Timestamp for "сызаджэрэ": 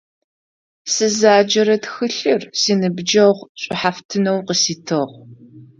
0.93-1.75